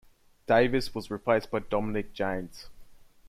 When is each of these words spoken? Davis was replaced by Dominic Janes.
Davis 0.47 0.95
was 0.95 1.11
replaced 1.11 1.51
by 1.51 1.59
Dominic 1.59 2.11
Janes. 2.11 2.69